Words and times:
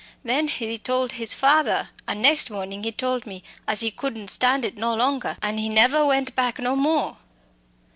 Then 0.23 0.47
he 0.47 0.79
told 0.79 1.11
his 1.11 1.35
father, 1.35 1.89
and 2.07 2.23
next 2.23 2.49
morning 2.49 2.83
he 2.83 2.91
told 2.91 3.27
me, 3.27 3.43
as 3.67 3.81
he 3.81 3.91
couldn't 3.91 4.29
stand 4.29 4.65
it 4.65 4.75
no 4.75 4.95
longer, 4.95 5.37
an' 5.43 5.59
he 5.59 5.69
never 5.69 6.03
went 6.03 6.33
back 6.33 6.57
no 6.57 6.75
more." 6.75 7.17